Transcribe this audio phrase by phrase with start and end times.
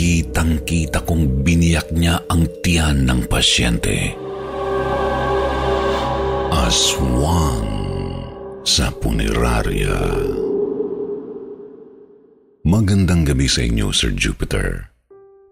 [0.00, 4.16] Kitang-kita kong biniyak niya ang tiyan ng pasyente.
[6.48, 7.68] Aswang
[8.64, 10.00] sa punerarya.
[12.64, 14.88] Magandang gabi sa inyo, Sir Jupiter.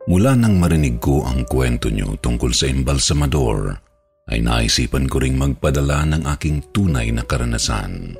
[0.09, 3.77] Mula nang marinig ko ang kwento niyo tungkol sa embalsamador,
[4.33, 8.17] ay naisipan ko ring magpadala ng aking tunay na karanasan.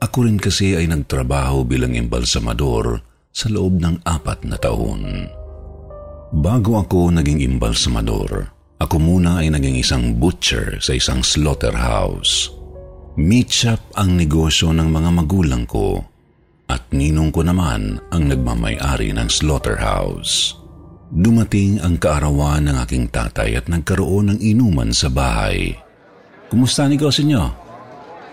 [0.00, 3.04] Ako rin kasi ay nagtrabaho bilang embalsamador
[3.36, 5.28] sa loob ng apat na taon.
[6.32, 8.48] Bago ako naging embalsamador,
[8.80, 12.48] ako muna ay naging isang butcher sa isang slaughterhouse.
[13.20, 16.00] Meat shop ang negosyo ng mga magulang ko
[16.68, 20.56] at ninong ko naman ang nagmamay-ari ng slaughterhouse.
[21.12, 25.76] Dumating ang kaarawan ng aking tatay at nagkaroon ng inuman sa bahay.
[26.50, 27.44] Kumusta negosyo niyo?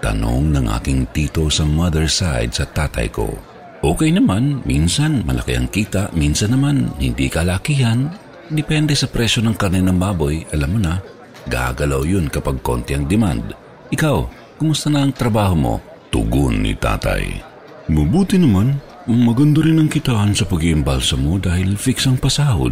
[0.02, 3.53] Tanong ng aking tito sa mother side sa tatay ko.
[3.84, 8.08] Okay naman, minsan malaki ang kita, minsan naman hindi kalakihan.
[8.48, 11.04] Depende sa presyo ng karne ng baboy, alam mo na.
[11.52, 13.52] Gagalaw yun kapag konti ang demand.
[13.92, 14.18] Ikaw,
[14.56, 15.76] kumusta na ang trabaho mo?
[16.08, 17.44] Tugon ni tatay.
[17.92, 18.80] Mabuti naman.
[19.04, 22.72] Maganda rin ang kitaan sa pag-iimbalsa mo dahil fix ang pasahod.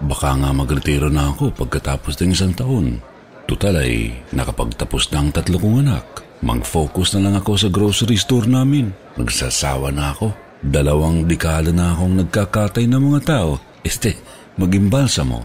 [0.00, 2.96] Baka nga magretiro na ako pagkatapos ng isang taon.
[3.44, 6.24] Tutal ay nakapagtapos na ang tatlo kong anak.
[6.40, 8.96] Mag-focus na lang ako sa grocery store namin.
[9.20, 10.45] Nagsasawa na ako.
[10.64, 13.60] Dalawang dekada na akong nagkakatay ng mga tao.
[13.84, 14.16] Este,
[14.56, 15.44] magimbalsa mo.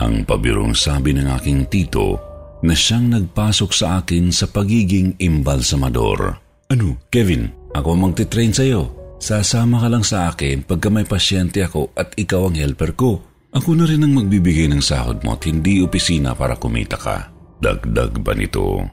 [0.00, 2.20] Ang pabirong sabi ng aking tito
[2.64, 6.40] na siyang nagpasok sa akin sa pagiging imbalsamador.
[6.72, 8.92] Ano, Kevin, ako ang magtitrain sa'yo.
[9.16, 13.20] Sasama ka lang sa akin pagka may pasyente ako at ikaw ang helper ko.
[13.56, 17.32] Ako na rin ang magbibigay ng sahod mo at hindi opisina para kumita ka.
[17.56, 18.84] Dagdag ba nito?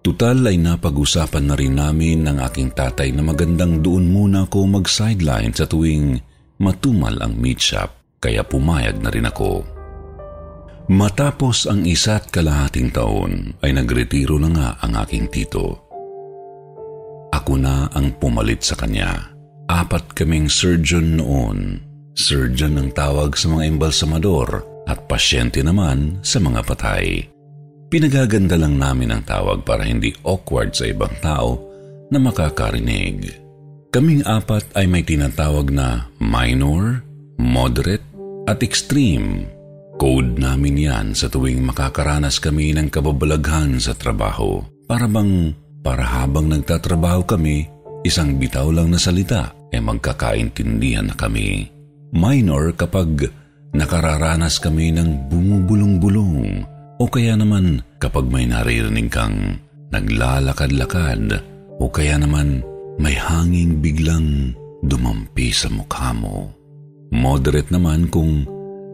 [0.00, 5.52] Tutal ay napag-usapan na rin namin ng aking tatay na magandang doon muna ako mag-sideline
[5.52, 6.16] sa tuwing
[6.56, 9.60] matumal ang meat shop, kaya pumayag na rin ako.
[10.90, 15.86] Matapos ang isa't kalahating taon ay nagretiro na nga ang aking tito.
[17.30, 19.30] Ako na ang pumalit sa kanya.
[19.70, 21.78] Apat kaming surgeon noon.
[22.16, 27.22] Surgeon ang tawag sa mga embalsamador at pasyente naman sa mga patay.
[27.90, 31.58] Pinagaganda lang namin ang tawag para hindi awkward sa ibang tao
[32.06, 33.34] na makakarinig.
[33.90, 37.02] Kaming apat ay may tinatawag na minor,
[37.34, 38.06] moderate,
[38.46, 39.50] at extreme.
[39.98, 44.62] Code namin yan sa tuwing makakaranas kami ng kababalaghan sa trabaho.
[44.86, 45.50] Para bang,
[45.82, 47.66] para habang nagtatrabaho kami,
[48.06, 51.66] isang bitaw lang na salita ay magkakaintindihan na kami.
[52.14, 53.34] Minor kapag
[53.74, 59.56] nakararanas kami ng bumubulong-bulong o kaya naman kapag may naririnig kang
[59.88, 61.40] naglalakad-lakad
[61.80, 62.60] o kaya naman
[63.00, 64.52] may hanging biglang
[64.84, 66.52] dumampi sa mukha mo.
[67.10, 68.44] Moderate naman kung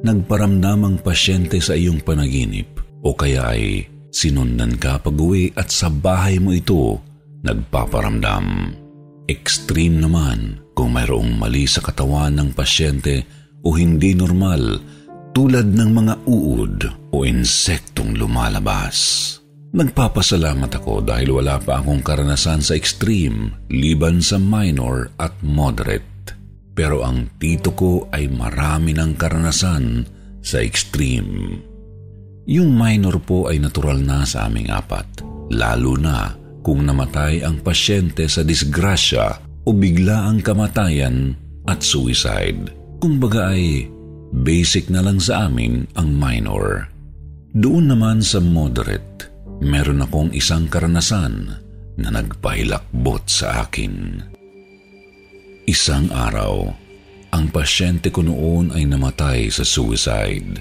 [0.06, 3.82] nagparamdam ang pasyente sa iyong panaginip o kaya ay
[4.14, 7.02] sinundan ka pag-uwi at sa bahay mo ito
[7.42, 8.72] nagpaparamdam.
[9.26, 13.26] Extreme naman kung mayroong mali sa katawan ng pasyente
[13.66, 14.78] o hindi normal
[15.36, 16.76] tulad ng mga uod
[17.12, 18.96] o insektong lumalabas.
[19.76, 26.32] Nagpapasalamat ako dahil wala pa akong karanasan sa extreme liban sa minor at moderate.
[26.72, 30.08] Pero ang tito ko ay marami ng karanasan
[30.40, 31.60] sa extreme.
[32.48, 35.20] Yung minor po ay natural na sa aming apat,
[35.52, 36.32] lalo na
[36.64, 39.36] kung namatay ang pasyente sa disgrasya
[39.68, 41.36] o bigla ang kamatayan
[41.68, 42.72] at suicide.
[43.04, 43.92] Kumbaga ay
[44.32, 46.90] basic na lang sa amin ang minor.
[47.56, 49.32] Doon naman sa moderate,
[49.64, 51.56] meron akong isang karanasan
[51.96, 54.20] na nagpahilakbot sa akin.
[55.66, 56.68] Isang araw,
[57.32, 60.60] ang pasyente ko noon ay namatay sa suicide.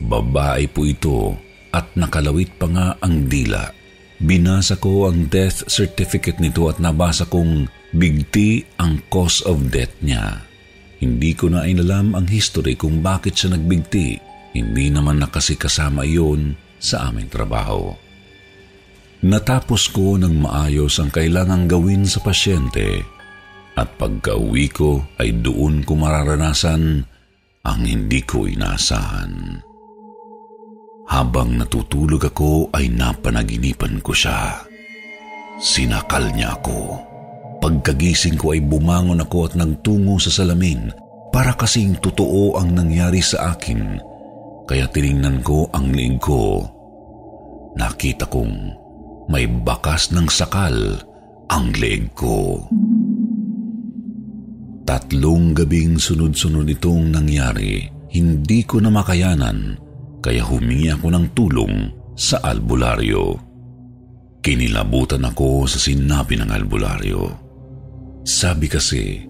[0.00, 1.34] Babae po ito
[1.74, 3.68] at nakalawit pa nga ang dila.
[4.16, 10.45] Binasa ko ang death certificate nito at nabasa kong bigti ang cause of death niya.
[10.96, 14.16] Hindi ko na inalam ang history kung bakit siya nagbigti.
[14.56, 17.92] Hindi naman na kasi kasama iyon sa aming trabaho.
[19.26, 23.04] Natapos ko ng maayos ang kailangang gawin sa pasyente
[23.76, 27.04] at pagka-uwi ko ay doon ko mararanasan
[27.66, 29.60] ang hindi ko inasahan.
[31.06, 34.64] Habang natutulog ako ay napanaginipan ko siya.
[35.60, 37.00] Sinakal niya ako.
[37.60, 40.92] Pagkagising ko ay bumangon ako at nagtungo sa salamin
[41.32, 44.00] para kasing totoo ang nangyari sa akin.
[44.66, 46.64] Kaya tiningnan ko ang liig ko.
[47.76, 48.54] Nakita kong
[49.28, 50.74] may bakas ng sakal
[51.52, 52.66] ang leeg ko.
[54.86, 57.84] Tatlong gabing sunod-sunod itong nangyari.
[58.10, 59.76] Hindi ko na makayanan
[60.22, 61.74] kaya humingi ako ng tulong
[62.16, 63.36] sa albularyo.
[64.40, 67.45] Kinilabutan ako sa sinabi ng albularyo.
[68.26, 69.22] Sabi kasi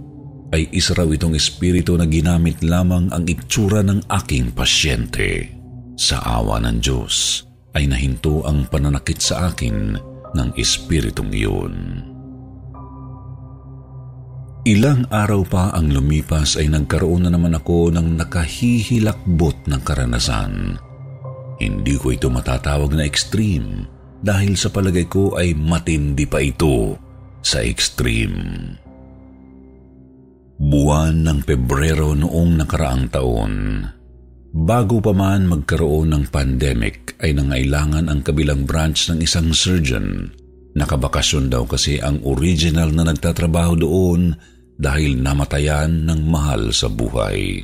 [0.56, 5.52] ay isa raw itong espiritu na ginamit lamang ang itsura ng aking pasyente.
[6.00, 7.44] Sa awa ng Diyos
[7.76, 10.00] ay nahinto ang pananakit sa akin
[10.32, 11.74] ng espiritong iyon.
[14.64, 20.80] Ilang araw pa ang lumipas ay nagkaroon na naman ako ng nakahihilakbot ng karanasan.
[21.60, 23.84] Hindi ko ito matatawag na extreme
[24.24, 26.96] dahil sa palagay ko ay matindi pa ito
[27.44, 28.74] sa extreme.
[30.56, 33.84] Buwan ng Pebrero noong nakaraang taon,
[34.56, 40.32] bago pa man magkaroon ng pandemic ay nangailangan ang kabilang branch ng isang surgeon.
[40.72, 44.32] Nakabakasyon daw kasi ang original na nagtatrabaho doon
[44.80, 47.60] dahil namatayan ng mahal sa buhay.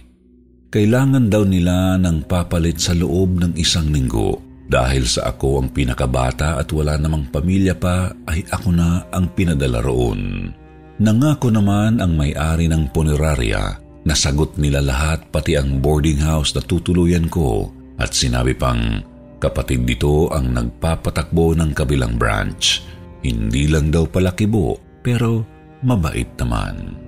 [0.69, 4.37] Kailangan daw nila ng papalit sa loob ng isang linggo.
[4.69, 9.85] Dahil sa ako ang pinakabata at wala namang pamilya pa, ay ako na ang pinadala
[9.85, 10.53] roon.
[11.01, 16.61] Nangako naman ang may-ari ng punerarya na sagot nila lahat pati ang boarding house na
[16.61, 19.01] tutuluyan ko at sinabi pang
[19.41, 22.85] kapatid dito ang nagpapatakbo ng kabilang branch.
[23.23, 25.47] Hindi lang daw pala kibo pero
[25.87, 26.99] mabait naman.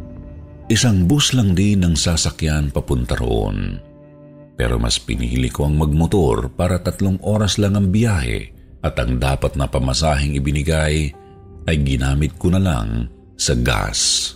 [0.70, 3.76] Isang bus lang din ang sasakyan papunta roon.
[4.54, 9.58] Pero mas pinili ko ang magmotor para tatlong oras lang ang biyahe at ang dapat
[9.58, 11.10] na pamasahing ibinigay
[11.66, 14.32] ay ginamit ko na lang sa gas.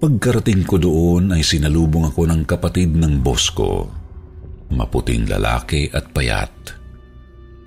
[0.00, 3.84] Pagkarating ko doon ay sinalubong ako ng kapatid ng boss ko.
[4.72, 6.52] Maputing lalaki at payat.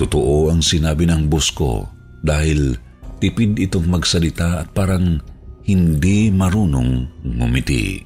[0.01, 1.85] Totoo ang sinabi ng boss ko
[2.25, 2.73] dahil
[3.21, 5.21] tipid itong magsalita at parang
[5.63, 8.01] hindi marunong ngumiti.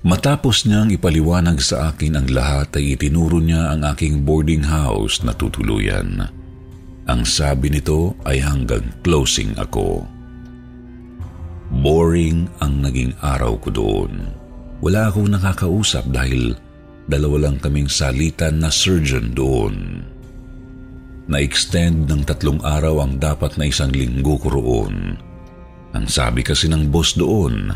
[0.00, 5.36] Matapos niyang ipaliwanag sa akin ang lahat ay itinuro niya ang aking boarding house na
[5.36, 6.24] tutuluyan.
[7.04, 10.19] Ang sabi nito ay hanggang closing ako.
[11.70, 14.34] Boring ang naging araw ko doon.
[14.82, 16.58] Wala akong nakakausap dahil
[17.06, 20.02] dalawa lang kaming salitan na surgeon doon.
[21.30, 25.14] Na-extend ng tatlong araw ang dapat na isang linggo ko roon.
[25.94, 27.70] Ang sabi kasi ng boss doon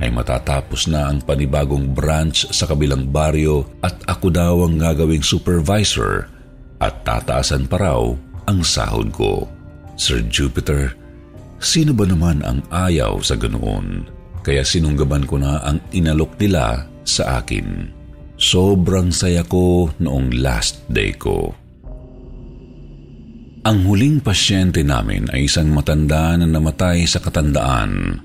[0.00, 6.32] ay matatapos na ang panibagong branch sa kabilang baryo at ako daw ang gagawing supervisor
[6.80, 8.02] at tataasan pa raw
[8.48, 9.48] ang sahod ko.
[10.00, 10.96] Sir Jupiter,
[11.62, 14.06] sino ba naman ang ayaw sa ganoon?
[14.44, 17.88] Kaya sinunggaban ko na ang inalok nila sa akin.
[18.36, 21.54] Sobrang saya ko noong last day ko.
[23.64, 28.20] Ang huling pasyente namin ay isang matanda na namatay sa katandaan.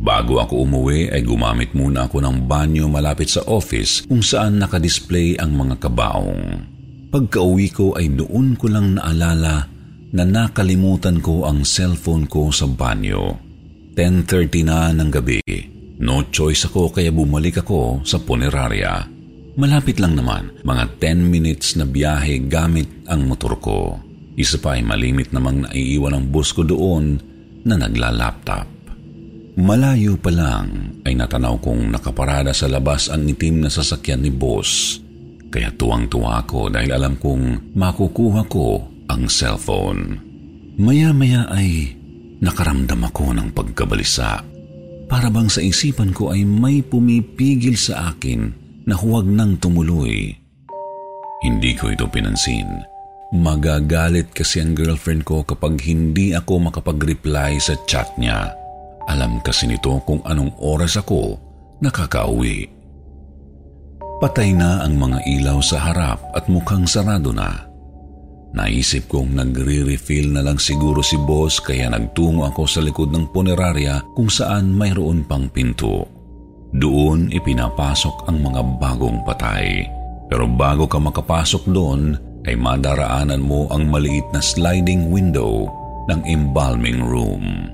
[0.00, 5.34] Bago ako umuwi ay gumamit muna ako ng banyo malapit sa office kung saan nakadisplay
[5.36, 6.64] ang mga kabaong.
[7.10, 9.66] Pagka-uwi ko ay noon ko lang naalala
[10.10, 13.38] na nakalimutan ko ang cellphone ko sa banyo.
[13.94, 15.42] 10.30 na ng gabi.
[16.00, 19.04] No choice ako kaya bumalik ako sa punerarya.
[19.60, 24.00] Malapit lang naman, mga 10 minutes na biyahe gamit ang motor ko.
[24.38, 27.20] Isa pa ay malimit namang naiiwan ang bus ko doon
[27.66, 28.66] na nagla-laptop.
[29.60, 35.02] Malayo pa lang ay natanaw kong nakaparada sa labas ang itim na sasakyan ni boss.
[35.50, 40.22] Kaya tuwang-tuwa ako dahil alam kong makukuha ko ang cellphone.
[40.78, 41.98] Maya-maya ay
[42.38, 44.46] nakaramdam ako ng pagkabalisa.
[45.10, 48.54] Para bang sa isipan ko ay may pumipigil sa akin
[48.86, 50.30] na huwag nang tumuloy.
[51.42, 52.86] Hindi ko ito pinansin.
[53.34, 58.54] Magagalit kasi ang girlfriend ko kapag hindi ako makapag-reply sa chat niya.
[59.10, 61.38] Alam kasi nito kung anong oras ako
[61.82, 62.66] nakakauwi.
[64.20, 67.69] Patay na ang mga ilaw sa harap at mukhang sarado na.
[68.50, 74.02] Naisip kong nagre-refill na lang siguro si boss kaya nagtungo ako sa likod ng punerarya
[74.18, 76.06] kung saan mayroon pang pinto.
[76.74, 79.86] Doon ipinapasok ang mga bagong patay.
[80.30, 82.14] Pero bago ka makapasok doon,
[82.46, 85.66] ay madaraanan mo ang maliit na sliding window
[86.10, 87.70] ng embalming room.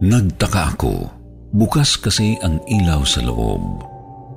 [0.00, 1.08] Nagtaka ako.
[1.50, 3.84] Bukas kasi ang ilaw sa loob.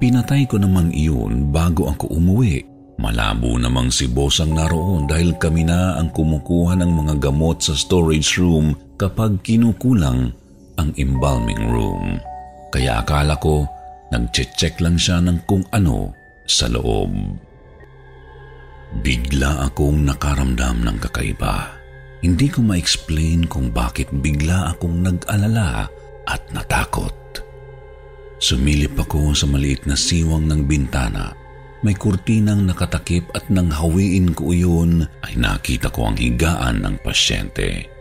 [0.02, 2.73] Pinatay ko naman iyon bago ako umuwi.
[3.02, 7.74] Malabo namang si boss ang naroon dahil kami na ang kumukuha ng mga gamot sa
[7.74, 10.30] storage room kapag kinukulang
[10.78, 12.22] ang embalming room.
[12.70, 13.66] Kaya akala ko
[14.14, 16.14] nagche-check lang siya ng kung ano
[16.46, 17.10] sa loob.
[19.02, 21.74] Bigla akong nakaramdam ng kakaiba.
[22.22, 25.90] Hindi ko ma-explain kung bakit bigla akong nag-alala
[26.30, 27.42] at natakot.
[28.38, 31.43] Sumilip ako sa maliit na siwang ng bintana.
[31.84, 37.92] May kurtinang nakatakip at nang hawiin ko iyon ay nakita ko ang higaan ng pasyente.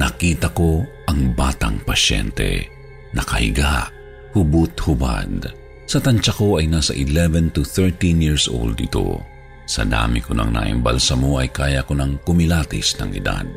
[0.00, 2.64] Nakita ko ang batang pasyente.
[3.12, 3.92] Nakahiga,
[4.32, 5.52] hubot-hubad.
[5.84, 9.20] Sa tansya ko ay nasa 11 to 13 years old ito.
[9.68, 13.48] Sa dami ko nang naimbalsamo ay kaya ko nang kumilatis ng edad.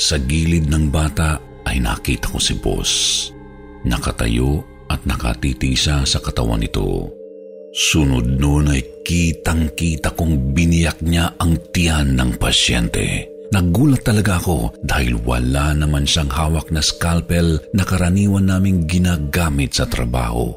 [0.00, 1.36] Sa gilid ng bata
[1.68, 2.92] ay nakita ko si Boss.
[3.84, 7.19] Nakatayo at nakatitisa sa katawan nito.
[7.70, 13.30] Sunod noon ay kitang-kita kong biniyak niya ang tiyan ng pasyente.
[13.54, 19.86] Nagulat talaga ako dahil wala naman siyang hawak na scalpel na karaniwan naming ginagamit sa
[19.86, 20.50] trabaho.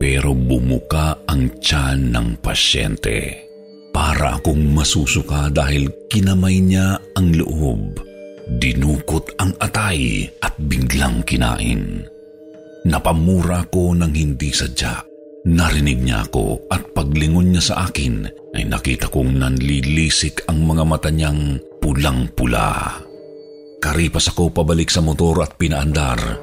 [0.00, 3.44] Pero bumuka ang tiyan ng pasyente.
[3.92, 8.00] Para akong masusuka dahil kinamay niya ang loob.
[8.56, 12.04] Dinukot ang atay at biglang kinain.
[12.88, 15.13] Napamura ko ng hindi sadya.
[15.44, 18.24] Narinig niya ako at paglingon niya sa akin
[18.56, 22.96] ay nakita kong nanlilisik ang mga mata niyang pulang-pula.
[23.76, 26.40] Karipas ako pabalik sa motor at pinaandar.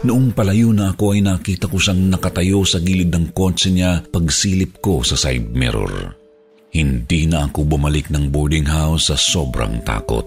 [0.00, 4.80] Noong palayo na ako ay nakita ko siyang nakatayo sa gilid ng kotse niya pagsilip
[4.80, 6.16] ko sa side mirror.
[6.72, 10.24] Hindi na ako bumalik ng boarding house sa sobrang takot.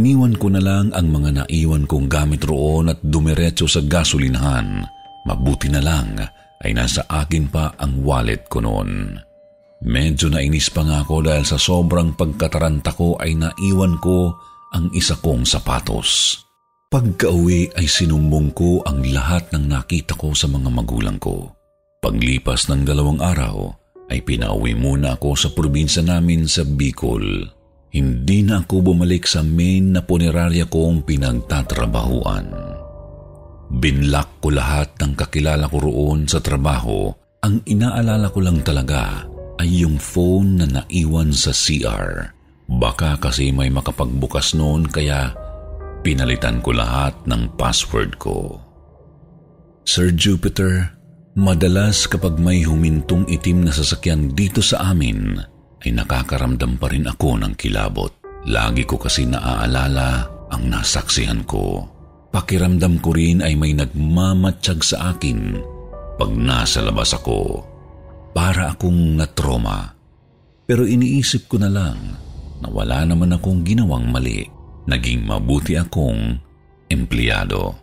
[0.00, 4.80] Iniwan ko na lang ang mga naiwan kong gamit roon at dumiretso sa gasolinahan.
[5.28, 6.16] Mabuti na lang
[6.64, 9.14] ay nasa akin pa ang wallet ko noon.
[9.78, 14.34] Medyo nainis pa nga ako dahil sa sobrang pagkataranta ko ay naiwan ko
[14.74, 16.42] ang isa kong sapatos.
[16.88, 21.52] Pagka-uwi ay sinumbong ko ang lahat ng nakita ko sa mga magulang ko.
[22.00, 23.68] Paglipas ng dalawang araw,
[24.08, 27.44] ay pinauwi muna ako sa probinsya namin sa Bicol.
[27.92, 32.77] Hindi na ako bumalik sa main na punerarya kong pinagtatrabahuan.
[33.68, 37.12] Binlock ko lahat ng kakilala ko roon sa trabaho.
[37.44, 39.28] Ang inaalala ko lang talaga
[39.60, 42.32] ay yung phone na naiwan sa CR.
[42.68, 45.32] Baka kasi may makapagbukas noon kaya
[46.00, 48.60] pinalitan ko lahat ng password ko.
[49.88, 50.98] Sir Jupiter,
[51.38, 55.38] Madalas kapag may humintong itim na sasakyan dito sa amin,
[55.86, 58.10] ay nakakaramdam pa rin ako ng kilabot.
[58.50, 61.86] Lagi ko kasi naaalala ang nasaksihan ko.
[62.28, 65.56] Pakiramdam ko rin ay may nagmamatsyag sa akin
[66.20, 67.64] pag nasa labas ako.
[68.36, 69.96] Para akong natroma.
[70.68, 71.98] Pero iniisip ko na lang
[72.60, 74.44] na wala naman akong ginawang mali.
[74.88, 76.36] Naging mabuti akong
[76.92, 77.76] empleyado.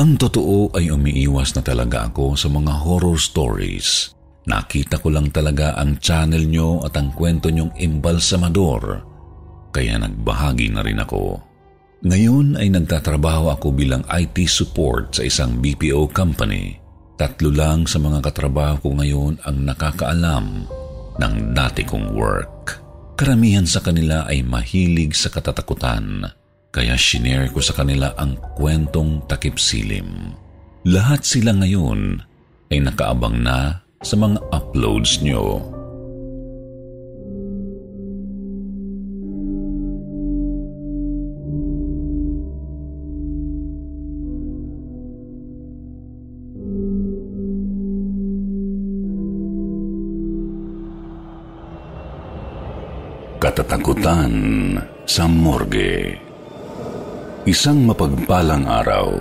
[0.00, 4.16] Ang totoo ay umiiwas na talaga ako sa mga horror stories.
[4.48, 9.04] Nakita ko lang talaga ang channel nyo at ang kwento nyong imbalsamador,
[9.68, 11.49] kaya nagbahagi na rin ako.
[12.00, 16.80] Ngayon ay nagtatrabaho ako bilang IT support sa isang BPO company.
[17.20, 20.64] Tatlo lang sa mga katrabaho ko ngayon ang nakakaalam
[21.20, 22.80] ng dati kong work.
[23.20, 26.24] Karamihan sa kanila ay mahilig sa katatakutan
[26.72, 30.32] kaya shinare ko sa kanila ang kwentong takip silim.
[30.88, 32.16] Lahat sila ngayon
[32.72, 35.60] ay nakaabang na sa mga uploads nyo.
[53.60, 54.32] Katatakutan
[55.04, 56.16] sa morgue.
[57.44, 59.20] Isang mapagpalang araw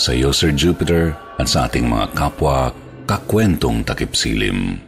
[0.00, 2.72] sa iyo, Sir Jupiter, at sa ating mga kapwa
[3.04, 4.80] kakwentong takipsilim.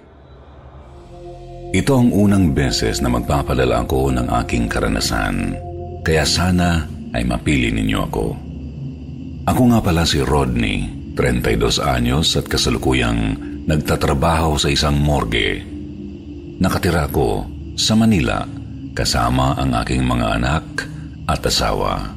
[1.76, 5.53] Ito ang unang beses na magpapadala ako ng aking karanasan.
[6.00, 8.26] Kaya sana ay mapili ninyo ako.
[9.45, 13.37] Ako nga pala si Rodney, 32 anyos at kasalukuyang
[13.69, 15.61] nagtatrabaho sa isang morgue.
[16.65, 17.45] Nakatira ko
[17.76, 18.65] sa Manila
[18.97, 20.65] kasama ang aking mga anak
[21.29, 22.17] at asawa.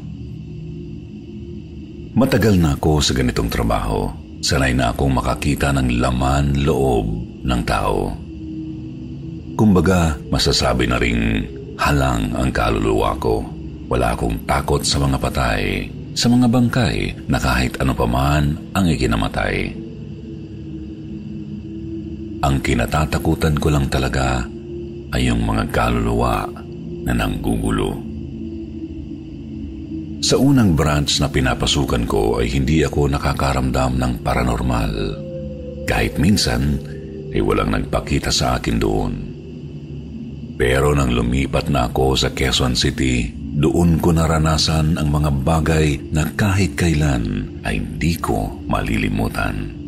[2.16, 4.08] Matagal na ako sa ganitong trabaho.
[4.40, 7.06] Sanay na akong makakita ng laman loob
[7.44, 8.16] ng tao.
[9.60, 11.44] Kumbaga, masasabi na ring
[11.76, 13.44] halang ang kaluluwa ko.
[13.92, 19.76] Wala akong takot sa mga patay, sa mga bangkay na kahit ano paman ang ikinamatay.
[22.40, 24.48] Ang kinatatakutan ko lang talaga
[25.12, 26.48] ay yung mga kaluluwa
[27.10, 27.98] na nanggugulo.
[30.22, 34.94] Sa unang branch na pinapasukan ko ay hindi ako nakakaramdam ng paranormal.
[35.90, 36.78] Kahit minsan
[37.34, 39.14] ay walang nagpakita sa akin doon.
[40.60, 46.30] Pero nang lumipat na ako sa Quezon City, doon ko naranasan ang mga bagay na
[46.36, 49.80] kahit kailan ay hindi ko malilimutan.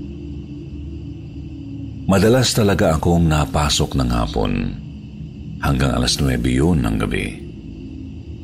[2.10, 4.81] Madalas talaga akong napasok ng hapon.
[5.62, 7.52] Hanggang alas 9 yun ng gabi.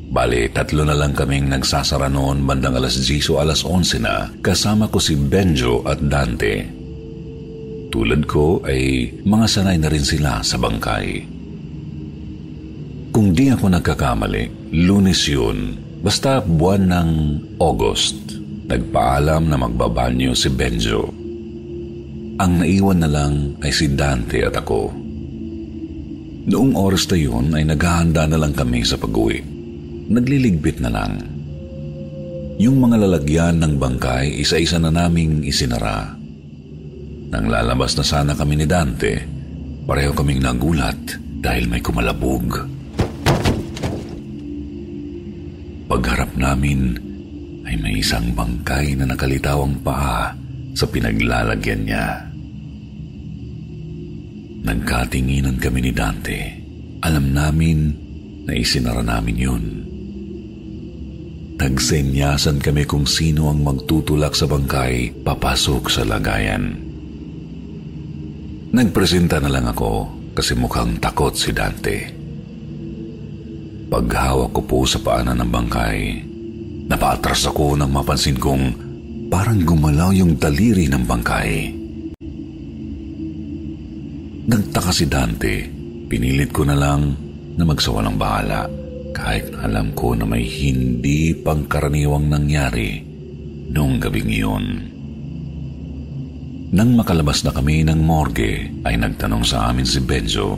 [0.08, 4.88] Bale, tatlo na lang kaming nagsasara noon bandang alas 10 o alas 11 na kasama
[4.88, 6.64] ko si Benjo at Dante.
[7.92, 11.26] Tulad ko ay mga sanay na rin sila sa bangkay.
[13.12, 17.10] Kung di ako nagkakamali, lunes yun, basta buwan ng
[17.60, 21.10] August, nagpaalam na magbabanyo si Benjo.
[22.38, 25.07] Ang naiwan na lang ay si Dante at ako.
[26.46, 29.42] Noong oras na yun ay naghahanda na lang kami sa pag-uwi.
[30.12, 31.18] Nagliligbit na lang.
[32.58, 36.14] Yung mga lalagyan ng bangkay, isa-isa na naming isinara.
[37.28, 39.14] Nang lalabas na sana kami ni Dante,
[39.86, 40.98] pareho kaming nagulat
[41.38, 42.66] dahil may kumalabog.
[45.88, 47.00] Pagharap namin
[47.64, 50.36] ay may isang bangkay na nakalitaw ang paa
[50.76, 52.27] sa pinaglalagyan niya.
[54.64, 56.38] Nagkatinginan kami ni Dante.
[57.04, 57.78] Alam namin
[58.42, 59.64] na isinara namin yun.
[61.58, 66.74] Nagsenyasan kami kung sino ang magtutulak sa bangkay papasok sa lagayan.
[68.74, 71.98] Nagpresenta na lang ako kasi mukhang takot si Dante.
[73.88, 75.98] Paghawak ko po sa paanan ng bangkay,
[76.90, 78.74] napatras ako nang mapansin kong
[79.30, 81.77] parang gumalaw yung daliri ng bangkay.
[84.48, 85.68] Nagtaka si Dante,
[86.08, 87.12] pinilit ko na lang
[87.52, 88.64] na magsawa ng bahala
[89.12, 93.04] kahit alam ko na may hindi pangkaraniwang nangyari
[93.68, 94.66] noong gabing iyon.
[96.72, 100.56] Nang makalabas na kami ng morgue ay nagtanong sa amin si Benzo,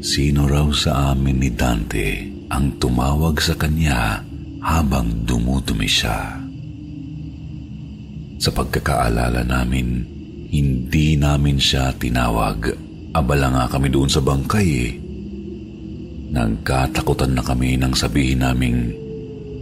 [0.00, 4.24] sino raw sa amin ni Dante ang tumawag sa kanya
[4.64, 6.40] habang dumudumi siya.
[8.40, 10.08] Sa pagkakaalala namin,
[10.48, 12.85] hindi namin siya tinawag.
[13.16, 14.92] Abala nga kami doon sa bangkay eh.
[16.36, 18.92] Nagkatakutan na kami nang sabihin naming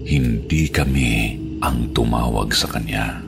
[0.02, 3.22] hindi kami ang tumawag sa kanya.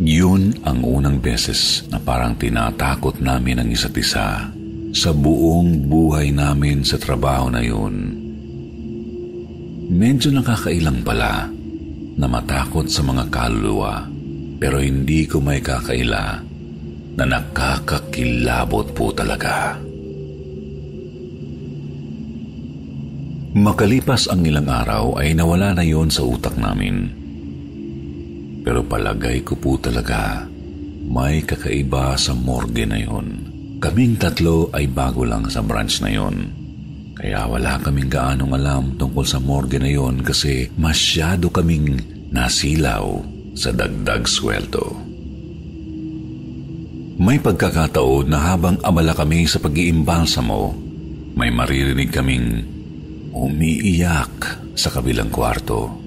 [0.00, 4.48] Yun ang unang beses na parang tinatakot namin ang isa't isa
[4.96, 8.16] sa buong buhay namin sa trabaho na yun.
[9.92, 11.52] Medyo nakakailang pala
[12.16, 14.08] na matakot sa mga kaluluwa
[14.56, 16.47] pero hindi ko may kakaila
[17.18, 19.74] na nakakakilabot po talaga.
[23.58, 27.10] Makalipas ang ilang araw ay nawala na yon sa utak namin.
[28.62, 30.46] Pero palagay ko po talaga
[31.10, 33.50] may kakaiba sa morgue na yon.
[33.82, 36.54] Kaming tatlo ay bago lang sa branch na yon.
[37.18, 41.98] Kaya wala kaming gaanong alam tungkol sa morgue na yon kasi masyado kaming
[42.30, 43.26] nasilaw
[43.58, 45.07] sa dagdag sweldo.
[47.18, 50.70] May pagkakataon na habang abala kami sa pag-iimbalsamo,
[51.34, 52.62] may maririnig kaming
[53.34, 55.98] umiiyak sa kabilang kwarto.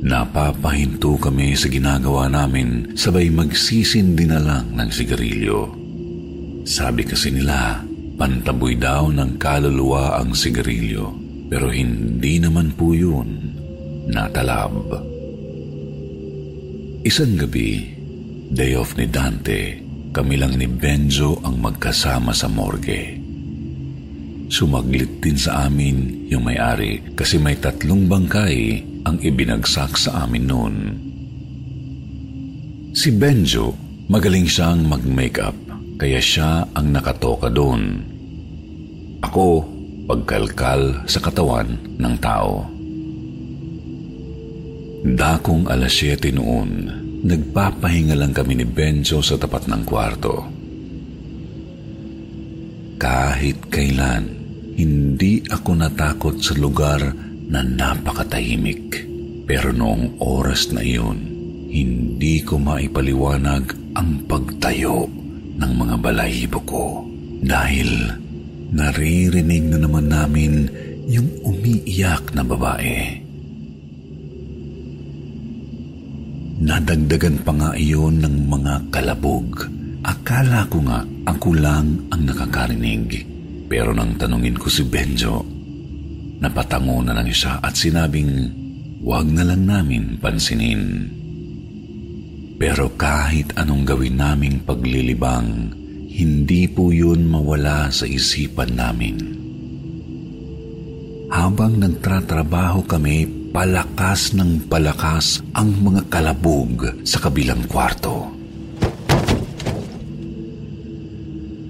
[0.00, 5.58] Napapahinto kami sa ginagawa namin sabay magsisindi na lang ng sigarilyo.
[6.64, 7.84] Sabi kasi nila,
[8.16, 11.12] pantaboy daw ng kaluluwa ang sigarilyo.
[11.52, 13.28] Pero hindi naman po yun
[14.08, 14.72] natalab.
[17.04, 17.99] Isang gabi,
[18.50, 19.78] day off ni Dante,
[20.10, 23.14] kami lang ni Benzo ang magkasama sa morgue.
[24.50, 30.74] Sumaglit din sa amin yung may-ari kasi may tatlong bangkay ang ibinagsak sa amin noon.
[32.90, 33.70] Si Benjo,
[34.10, 35.54] magaling siyang mag-makeup.
[36.00, 38.00] kaya siya ang nakatoka doon.
[39.20, 39.62] Ako,
[40.08, 42.64] pagkalkal sa katawan ng tao.
[45.04, 50.34] Dakong alas 7 noon, nagpapahinga lang kami ni Benjo sa tapat ng kwarto.
[53.00, 54.24] Kahit kailan,
[54.76, 57.00] hindi ako natakot sa lugar
[57.48, 59.08] na napakatahimik.
[59.48, 61.18] Pero noong oras na iyon,
[61.70, 65.10] hindi ko maipaliwanag ang pagtayo
[65.58, 67.02] ng mga balahibo ko
[67.40, 68.14] dahil
[68.70, 70.70] naririnig na naman namin
[71.10, 73.29] yung umiiyak na babae.
[76.60, 79.64] Nadagdagan pa nga iyon ng mga kalabog.
[80.04, 83.24] Akala ko nga ako lang ang nakakarinig.
[83.64, 85.40] Pero nang tanungin ko si Benjo,
[86.44, 88.52] napatango na lang siya at sinabing
[89.00, 91.08] wag na lang namin pansinin.
[92.60, 95.72] Pero kahit anong gawin naming paglilibang,
[96.12, 99.16] hindi po yun mawala sa isipan namin.
[101.32, 108.30] Habang nagtratrabaho kami palakas ng palakas ang mga kalabog sa kabilang kwarto.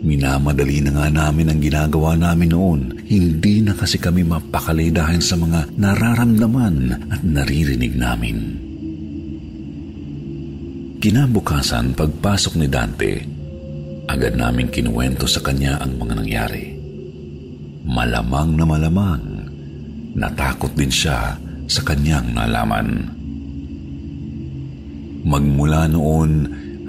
[0.01, 2.81] Minamadali na nga namin ang ginagawa namin noon.
[3.05, 6.77] Hindi na kasi kami mapakali dahil sa mga nararamdaman
[7.13, 8.37] at naririnig namin.
[11.01, 13.13] Kinabukasan, pagpasok ni Dante,
[14.09, 16.65] agad namin kinuwento sa kanya ang mga nangyari.
[17.89, 19.25] Malamang na malamang,
[20.13, 21.41] natakot din siya
[21.71, 23.07] sa kanyang nalaman.
[25.23, 26.31] Magmula noon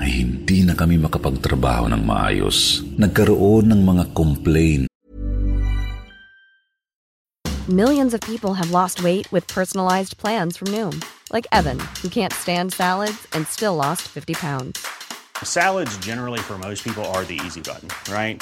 [0.02, 2.82] ay hindi na kami makapagtrabaho ng maayos.
[2.98, 4.90] Nagkaroon ng mga complaint.
[7.70, 10.98] Millions of people have lost weight with personalized plans from Noom,
[11.30, 14.82] like Evan, who can't stand salads and still lost 50 pounds.
[15.46, 18.42] Salads generally for most people are the easy button, right?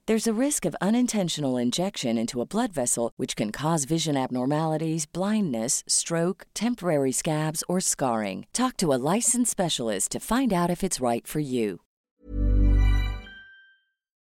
[0.11, 5.07] There's a risk of unintentional injection into a blood vessel, which can cause vision abnormalities,
[5.07, 8.43] blindness, stroke, temporary scabs, or scarring.
[8.51, 11.79] Talk to a licensed specialist to find out if it's right for you.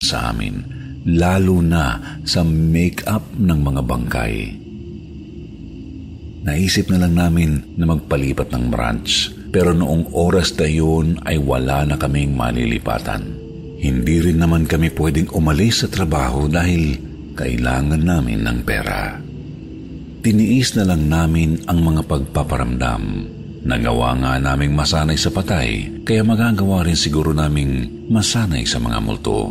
[0.05, 0.69] Sa amin,
[1.17, 1.97] lalo na
[2.29, 4.35] sa make-up ng mga bangkay.
[6.45, 11.89] Naisip na lang namin na magpalipat ng branch, pero noong oras na yun ay wala
[11.89, 13.40] na kaming malilipatan.
[13.81, 17.01] Hindi rin naman kami pwedeng umalis sa trabaho dahil
[17.33, 19.17] kailangan namin ng pera.
[20.21, 23.03] Tiniis na lang namin ang mga pagpaparamdam.
[23.65, 29.49] Nagawa nga naming masanay sa patay, kaya magagawa rin siguro naming masanay sa mga multo.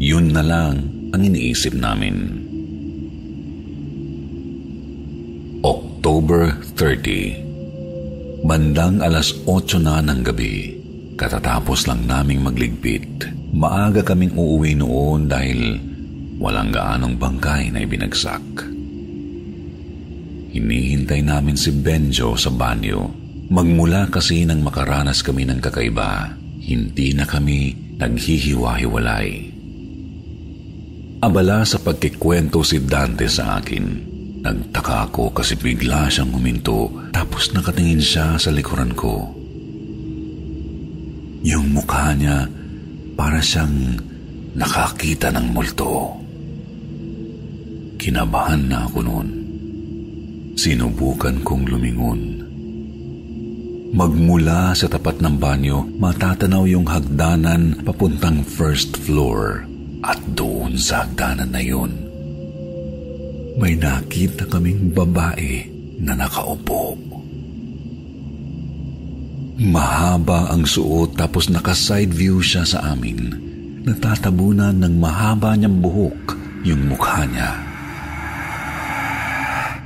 [0.00, 0.74] Yun na lang
[1.12, 2.40] ang iniisip namin.
[5.60, 10.73] October 30 Bandang alas 8 na ng gabi.
[11.14, 13.30] Katatapos lang naming magligpit.
[13.54, 15.78] Maaga kaming uuwi noon dahil
[16.42, 18.42] walang gaanong bangkay na ibinagsak.
[20.54, 23.10] Hinihintay namin si Benjo sa banyo.
[23.50, 26.34] Magmula kasi nang makaranas kami ng kakaiba,
[26.66, 29.54] hindi na kami naghihiwa-hiwalay.
[31.22, 34.12] Abala sa pagkikwento si Dante sa akin.
[34.44, 39.43] Nagtaka ako kasi bigla siyang huminto tapos nakatingin siya sa likuran ko.
[41.44, 42.48] Yung mukha niya
[43.14, 44.00] para siyang
[44.56, 46.16] nakakita ng multo.
[48.00, 49.28] Kinabahan na ako noon.
[50.56, 52.20] Sinubukan kong lumingon.
[53.94, 59.62] Magmula sa tapat ng banyo, matatanaw yung hagdanan papuntang first floor
[60.02, 62.04] at doon sa hagdanan na yun
[63.54, 65.62] may nakita kaming babae
[66.02, 66.98] na nakaupo.
[69.54, 73.30] Mahaba ang suot tapos naka-side view siya sa amin.
[73.86, 76.34] Natatabunan ng mahaba niyang buhok
[76.66, 77.52] yung mukha niya.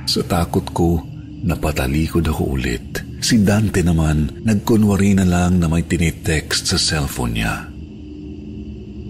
[0.09, 1.05] Sa takot ko,
[1.45, 3.05] napatalikod ako ulit.
[3.21, 7.69] Si Dante naman, nagkunwari na lang na may tinitext sa cellphone niya.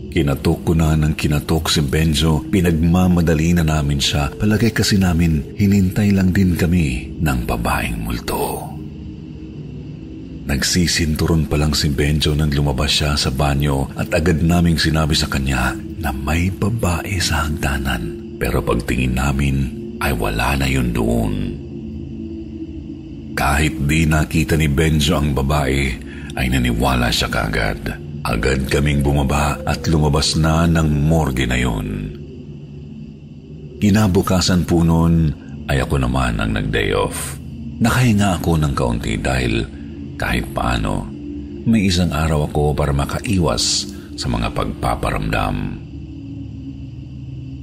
[0.10, 4.34] Kinatok ko na ng kinatok si Benjo, pinagmamadali na namin siya.
[4.34, 8.79] Palagay kasi namin, hinintay lang din kami ng babaeng multo.
[10.50, 15.30] Nagsisinturon pa lang si Benjo nang lumabas siya sa banyo at agad naming sinabi sa
[15.30, 18.34] kanya na may babae sa hagdanan.
[18.42, 19.58] Pero pagtingin namin
[20.02, 21.34] ay wala na yun doon.
[23.38, 25.86] Kahit di nakita ni Benjo ang babae,
[26.34, 28.02] ay naniwala siya kagad.
[28.26, 32.10] Agad kaming bumaba at lumabas na ng morgue na yun.
[33.78, 35.30] Kinabukasan po noon
[35.70, 37.38] ay ako naman ang nag-day off.
[37.80, 39.79] Nakahinga ako ng kaunti dahil
[40.20, 41.08] kahit paano,
[41.64, 43.88] may isang araw ako para makaiwas
[44.20, 45.56] sa mga pagpaparamdam.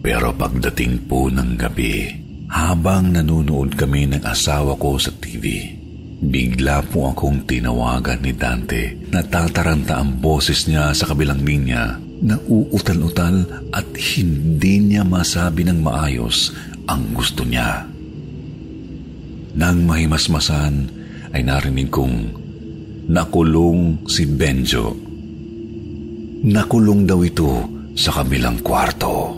[0.00, 5.74] Pero pagdating po ng gabi, habang nanonood kami ng asawa ko sa TV,
[6.22, 8.96] bigla po akong tinawagan ni Dante.
[9.10, 13.84] Natataranta ang boses niya sa kabilang linya na uutal-utal at
[14.16, 16.54] hindi niya masabi ng maayos
[16.88, 17.84] ang gusto niya.
[19.58, 20.74] Nang mahimasmasan
[21.34, 22.45] ay narinig kong
[23.06, 24.94] nakulong si Benjo.
[26.46, 27.50] Nakulong daw ito
[27.94, 29.34] sa kabilang kwarto.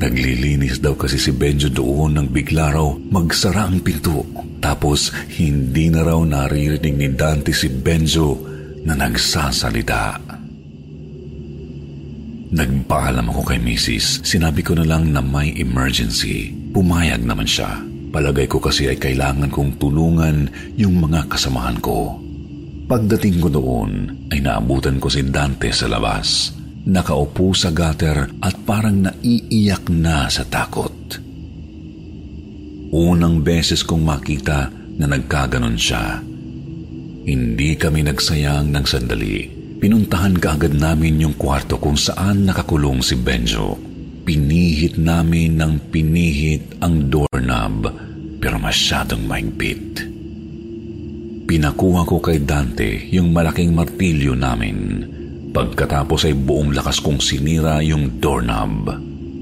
[0.00, 4.24] Naglilinis daw kasi si Benjo doon nang bigla raw magsara ang pinto.
[4.62, 8.40] Tapos hindi na raw naririnig ni Dante si Benjo
[8.86, 10.16] na nagsasalita.
[12.50, 14.26] Nagpaalam ako kay Mrs.
[14.26, 16.50] Sinabi ko na lang na may emergency.
[16.74, 17.89] Pumayag naman siya.
[18.10, 22.18] Palagay ko kasi ay kailangan kong tulungan yung mga kasamahan ko.
[22.90, 23.90] Pagdating ko doon,
[24.34, 26.50] ay naabutan ko si Dante sa labas.
[26.90, 30.90] Nakaupo sa gutter at parang naiiyak na sa takot.
[32.90, 36.18] Unang beses kong makita na nagkaganon siya.
[37.22, 39.46] Hindi kami nagsayang ng sandali.
[39.78, 43.89] Pinuntahan kaagad namin yung kwarto kung saan nakakulong si Benjo.
[44.30, 47.90] Pinihit namin ng pinihit ang doorknob
[48.38, 50.06] pero masyadong mahigpit.
[51.50, 55.02] Pinakuha ko kay Dante yung malaking martilyo namin.
[55.50, 58.94] Pagkatapos ay buong lakas kong sinira yung doorknob.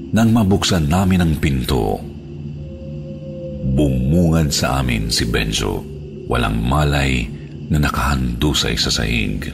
[0.09, 2.01] Nang mabuksan namin ang pinto,
[3.69, 5.85] bumungad sa amin si Benjo.
[6.25, 7.29] Walang malay
[7.69, 9.53] na nakahandusay sa sahig.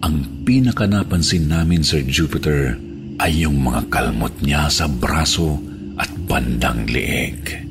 [0.00, 2.80] Ang pinakanapansin namin, Sir Jupiter,
[3.20, 5.58] ay yung mga kalmot niya sa braso
[5.98, 7.62] at bandang leeg.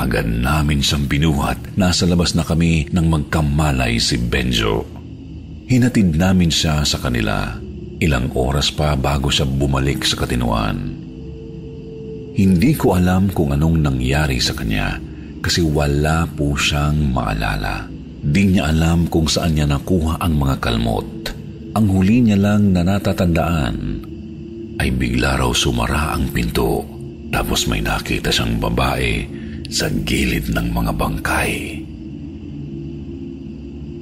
[0.00, 1.76] Agad namin siyang binuhat.
[1.76, 4.86] Nasa labas na kami nang magkamalay si Benjo.
[5.68, 7.60] Hinatid namin siya sa kanila.
[8.00, 10.96] Ilang oras pa bago siya bumalik sa katinuan.
[12.32, 14.96] Hindi ko alam kung anong nangyari sa kanya
[15.44, 17.84] kasi wala po siyang maalala.
[18.24, 21.19] Di niya alam kung saan niya nakuha ang mga kalmot.
[21.70, 23.76] Ang huli niya lang na natatandaan
[24.82, 26.82] ay bigla raw sumara ang pinto
[27.30, 29.22] tapos may nakita siyang babae
[29.70, 31.52] sa gilid ng mga bangkay.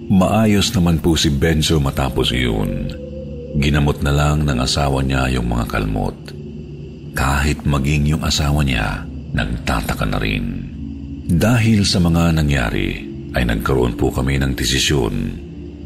[0.08, 2.88] Maayos naman po si Benzo matapos iyon.
[3.60, 6.16] Ginamot na lang ng asawa niya yung mga kalmot.
[7.12, 9.04] Kahit maging yung asawa niya,
[9.36, 10.64] nagtataka na rin.
[11.28, 13.04] Dahil sa mga nangyari,
[13.36, 15.36] ay nagkaroon po kami ng desisyon.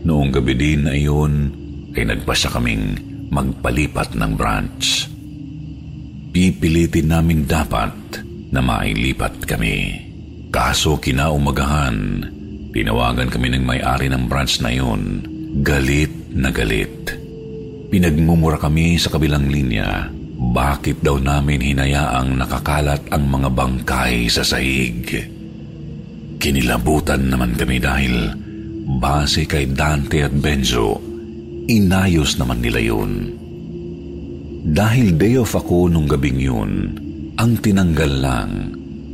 [0.07, 1.62] Noong gabi din na iyon,
[1.93, 2.97] ay nagpasya kaming
[3.33, 5.09] magpalipat ng branch.
[6.33, 7.93] Pipilitin naming dapat
[8.53, 10.09] na mailipat kami.
[10.53, 12.29] Kaso kinaumagahan,
[12.73, 15.25] tinawagan kami ng may-ari ng branch na iyon.
[15.65, 17.13] Galit na galit.
[17.93, 20.09] Pinagmumura kami sa kabilang linya.
[20.43, 25.05] Bakit daw namin hinayaang nakakalat ang mga bangkay sa sahig?
[26.41, 28.33] Kinilabutan naman kami dahil
[28.99, 31.12] base kay Dante at Benzo,
[31.71, 33.39] Inayos naman nila yun.
[34.67, 36.73] Dahil day off ako nung gabing yun,
[37.39, 38.51] ang tinanggal lang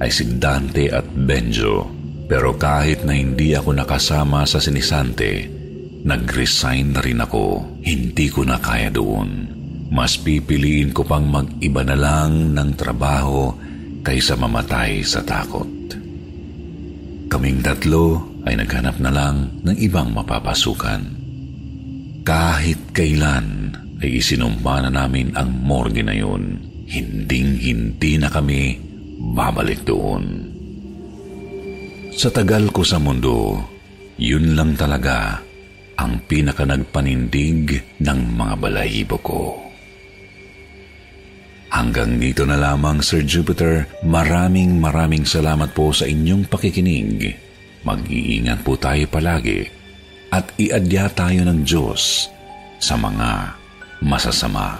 [0.00, 1.84] ay si Dante at Benjo.
[2.28, 5.48] Pero kahit na hindi ako nakasama sa sinisante,
[6.04, 7.80] nag-resign na rin ako.
[7.84, 9.48] Hindi ko na kaya doon.
[9.88, 13.52] Mas pipiliin ko pang mag-iba na lang ng trabaho
[14.04, 15.68] kaysa mamatay sa takot.
[17.28, 21.27] Kaming tatlo ay naghanap na lang ng ibang mapapasukan.
[22.28, 23.72] Kahit kailan
[24.04, 26.60] ay isinumpa na namin ang morgue na yun.
[26.88, 28.80] hinding-hindi na kami
[29.36, 30.48] babalik doon.
[32.16, 33.60] Sa tagal ko sa mundo,
[34.16, 35.36] yun lang talaga
[36.00, 39.42] ang pinaka nagpanindig ng mga balahibo ko.
[41.68, 43.84] Hanggang dito na lamang, Sir Jupiter.
[44.08, 47.36] Maraming maraming salamat po sa inyong pakikinig.
[47.84, 49.77] Mag-iingat po tayo palagi
[50.28, 52.28] at iadya tayo ng Diyos
[52.78, 53.56] sa mga
[54.04, 54.78] masasama.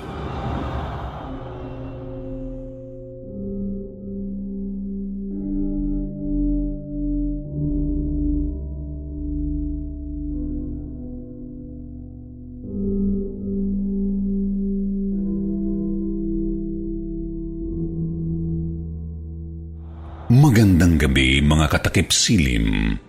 [20.29, 23.01] Magandang gabi mga katakip silim.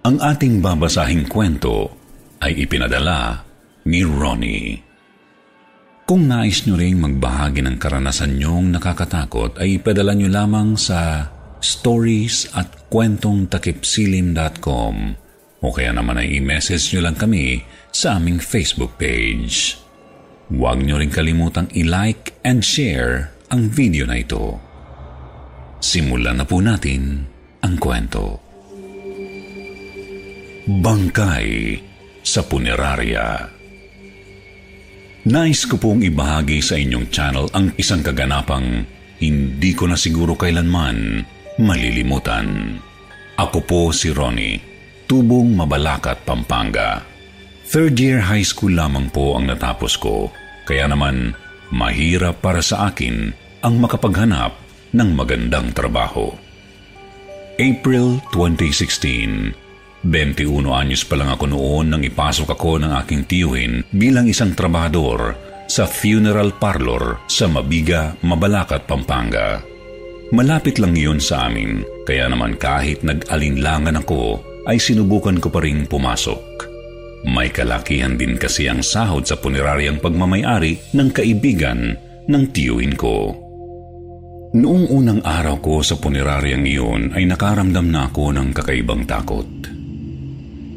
[0.00, 1.92] Ang ating babasahing kwento
[2.40, 3.44] ay ipinadala
[3.84, 4.80] ni Ronnie.
[6.08, 11.28] Kung nais nyo ring magbahagi ng karanasan nyong nakakatakot ay ipadala nyo lamang sa
[11.60, 14.94] stories at kwentong takipsilim.com
[15.60, 17.60] o kaya naman ay i-message nyo lang kami
[17.92, 19.76] sa aming Facebook page.
[20.48, 24.56] Huwag nyo rin kalimutang i-like and share ang video na ito.
[25.84, 27.28] Simulan na po natin
[27.60, 28.49] ang kwento.
[30.70, 31.82] Bangkay
[32.22, 33.42] sa punerarya.
[35.26, 38.86] Nais ko pong ibahagi sa inyong channel ang isang kaganapang
[39.18, 41.26] hindi ko na siguro kailanman
[41.58, 42.78] malilimutan.
[43.34, 44.62] Ako po si Ronnie,
[45.10, 47.02] tubong Mabalacat, Pampanga.
[47.66, 50.30] Third year high school lamang po ang natapos ko,
[50.70, 51.34] kaya naman
[51.74, 53.34] mahirap para sa akin
[53.66, 54.54] ang makapaghanap
[54.94, 56.30] ng magandang trabaho.
[57.58, 59.69] April 2016,
[60.00, 65.36] 21 anyos pa lang ako noon nang ipasok ako ng aking tiyuhin bilang isang trabahador
[65.70, 69.62] sa funeral parlor sa Mabiga, Mabalacat, Pampanga.
[70.34, 75.86] Malapit lang iyon sa amin, kaya naman kahit nag-alinlangan ako, ay sinubukan ko pa rin
[75.86, 76.66] pumasok.
[77.30, 81.94] May kalakihan din kasi ang sahod sa puneraryang pagmamayari ng kaibigan
[82.26, 83.36] ng tiyuhin ko.
[84.50, 89.46] Noong unang araw ko sa puneraryang iyon ay nakaramdam na ako ng kakaibang takot.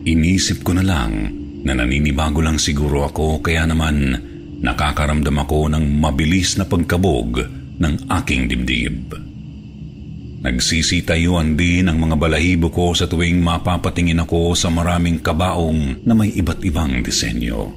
[0.04, 1.32] Inisip ko na lang
[1.64, 4.12] na naninibago lang siguro ako kaya naman
[4.60, 7.40] nakakaramdam ako ng mabilis na pagkabog
[7.80, 9.16] ng aking dibdib.
[10.44, 16.36] Nagsisitayuan din ang mga balahibo ko sa tuwing mapapatingin ako sa maraming kabaong na may
[16.36, 17.72] iba't ibang disenyo.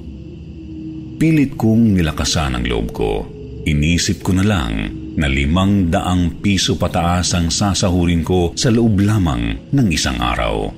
[1.15, 3.23] Pilit kong nilakasan ang loob ko.
[3.63, 9.71] Inisip ko na lang na limang daang piso pataas ang sasahurin ko sa loob lamang
[9.71, 10.76] ng isang araw.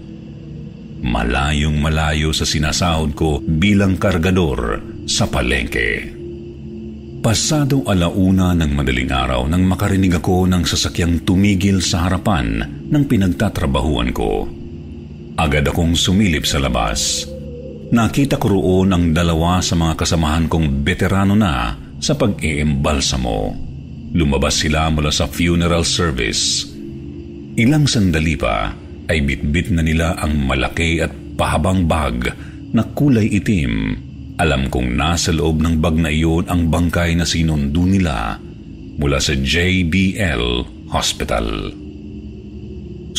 [0.99, 6.11] Malayong malayo sa sinasahod ko bilang kargador sa palengke.
[7.19, 14.11] Pasado alauna ng madaling araw nang makarinig ako ng sasakyang tumigil sa harapan ng pinagtatrabahuan
[14.11, 14.47] ko.
[15.39, 17.23] Agad akong sumilip sa labas.
[17.95, 23.39] Nakita ko roon ang dalawa sa mga kasamahan kong veterano na sa pag-iimbalsamo.
[24.19, 26.67] Lumabas sila mula sa funeral service.
[27.55, 32.29] Ilang sandali pa ay bitbit na nila ang malaki at pahabang bag
[32.71, 33.97] na kulay itim.
[34.39, 38.39] Alam kong nasa loob ng bag na iyon ang bangkay na sinundo nila
[39.01, 41.73] mula sa JBL Hospital.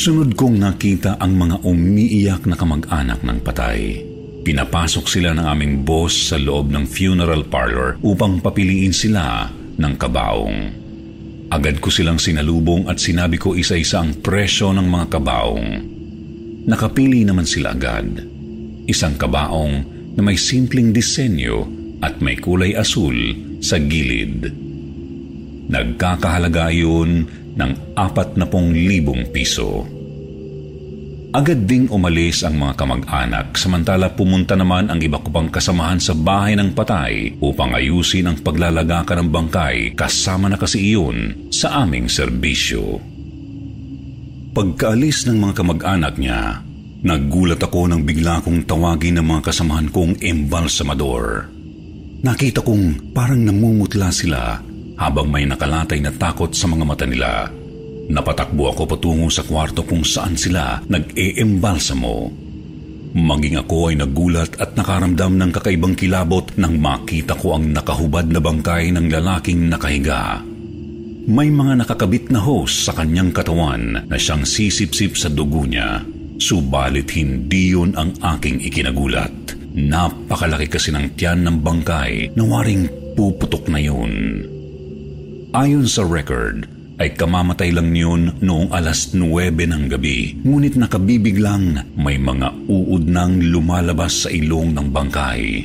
[0.00, 4.00] Sunod kong nakita ang mga umiiyak na kamag-anak ng patay.
[4.40, 10.58] Pinapasok sila ng aming boss sa loob ng funeral parlor upang papiliin sila ng kabaong.
[11.50, 15.70] Agad ko silang sinalubong at sinabi ko isa-isa ang presyo ng mga kabaong.
[16.70, 18.22] Nakapili naman sila agad.
[18.86, 19.74] Isang kabaong
[20.14, 21.66] na may simpleng disenyo
[22.06, 24.46] at may kulay asul sa gilid.
[25.70, 27.26] Nagkakahalaga yun
[27.58, 29.99] ng apat na pong libong piso.
[31.30, 36.10] Agad ding umalis ang mga kamag-anak samantala pumunta naman ang iba ko pang kasamahan sa
[36.10, 42.10] bahay ng patay upang ayusin ang paglalagakan ng bangkay kasama na kasi iyon sa aming
[42.10, 42.98] serbisyo.
[44.50, 46.66] Pagkaalis ng mga kamag-anak niya,
[47.06, 51.46] naggulat ako nang bigla kong tawagin ng mga kasamahan kong embalsamador.
[52.26, 54.58] Nakita kong parang namumutla sila
[54.98, 57.59] habang may nakalatay na takot sa mga mata nila.
[58.10, 62.16] Napatakbo ako patungo sa kwarto kung saan sila nag-eembalsamo.
[63.10, 68.42] Maging ako ay nagulat at nakaramdam ng kakaibang kilabot nang makita ko ang nakahubad na
[68.42, 70.42] bangkay ng lalaking nakahiga.
[71.30, 76.02] May mga nakakabit na hose sa kanyang katawan na siyang sisipsip sa dugo niya.
[76.42, 79.54] Subalit hindi yun ang aking ikinagulat.
[79.70, 84.42] Napakalaki kasi ng tiyan ng bangkay na waring puputok na yun.
[85.54, 90.36] Ayon sa record, ay kamamatay lang yun noong alas 9 ng gabi.
[90.44, 95.64] Ngunit nakabibiglang may mga uod nang lumalabas sa ilong ng bangkay.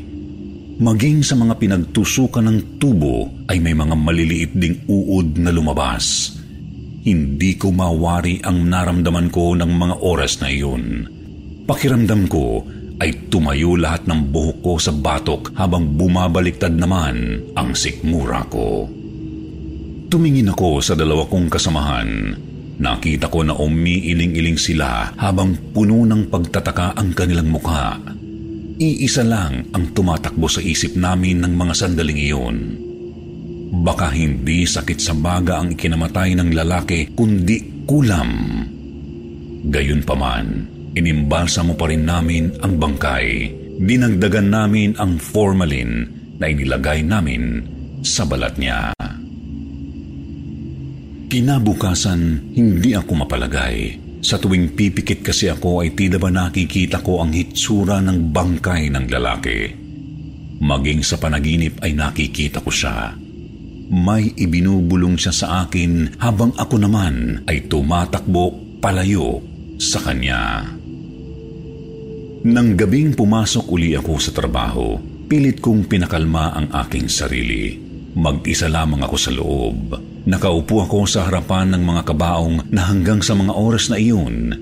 [0.79, 6.36] Maging sa mga pinagtusukan ng tubo ay may mga maliliit ding uod na lumabas.
[7.03, 11.07] Hindi ko mawari ang naramdaman ko ng mga oras na iyon.
[11.67, 12.63] Pakiramdam ko
[13.03, 18.88] ay tumayo lahat ng buhok ko sa batok habang bumabaliktad naman ang sikmura ko.
[20.16, 22.09] Tumingin ako sa dalawa kong kasamahan.
[22.80, 27.99] Nakita ko na umiiling-iling sila habang puno ng pagtataka ang kanilang mukha.
[28.80, 32.57] Iisa lang ang tumatakbo sa isip namin ng mga sandaling iyon.
[33.84, 38.63] Baka hindi sakit sa baga ang ikinamatay ng lalaki kundi kulam.
[39.68, 40.47] Gayunpaman,
[40.95, 43.51] inimbalsa mo pa rin namin ang bangkay.
[43.84, 46.07] Dinagdagan namin ang formalin
[46.39, 47.68] na inilagay namin
[47.99, 48.95] sa balat niya.
[51.36, 53.99] Kinabukasan, hindi ako mapalagay.
[54.23, 59.03] Sa tuwing pipikit kasi ako ay tila ba nakikita ko ang hitsura ng bangkay ng
[59.11, 59.67] lalaki.
[60.63, 63.19] Maging sa panaginip ay nakikita ko siya.
[63.91, 69.43] May ibinubulong siya sa akin habang ako naman ay tumatakbo palayo
[69.75, 70.71] sa kanya.
[72.47, 74.95] Nang gabing pumasok uli ako sa trabaho,
[75.27, 77.75] pilit kong pinakalma ang aking sarili.
[78.15, 80.14] Mag-isa lamang ako sa loob.
[80.26, 84.57] Nakaupo ako sa harapan ng mga kabaong na hanggang sa mga oras na iyon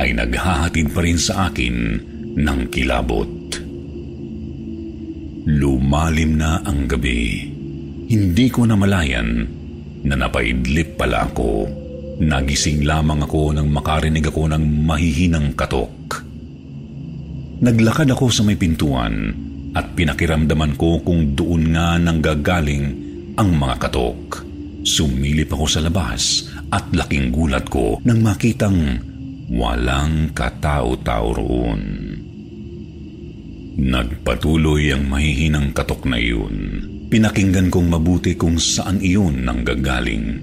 [0.00, 1.76] ay naghahatid pa rin sa akin
[2.32, 3.28] ng kilabot.
[5.44, 7.44] Lumalim na ang gabi.
[8.08, 9.44] Hindi ko na malayan
[10.00, 11.68] na napaidlip pala ako.
[12.24, 16.24] Nagising lamang ako nang makarinig ako ng mahihinang katok.
[17.60, 19.36] Naglakad ako sa may pintuan
[19.76, 22.84] at pinakiramdaman ko kung doon nga nanggagaling
[23.36, 24.51] ang mga katok.
[24.82, 28.98] Sumilip ako sa labas at laking gulat ko nang makitang
[29.52, 31.82] walang katao-tao roon.
[33.72, 36.82] Nagpatuloy ang mahihinang katok na iyon.
[37.08, 40.40] Pinakinggan kong mabuti kung saan iyon nanggagaling.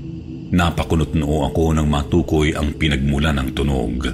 [0.49, 4.09] Napakunot noo ako nang matukoy ang pinagmula ng tunog.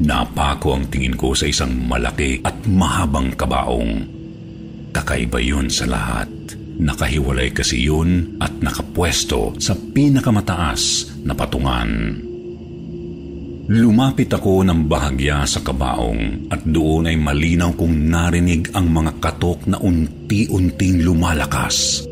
[0.00, 4.02] Napako ang tingin ko sa isang malaki at mahabang kabaong.
[4.90, 6.59] Kakaiba yun sa lahat.
[6.80, 12.16] Nakahiwalay kasi yun at nakapwesto sa pinakamataas na patungan.
[13.70, 19.70] Lumapit ako ng bahagya sa kabaong at doon ay malinaw kong narinig ang mga katok
[19.70, 22.02] na unti-unting lumalakas.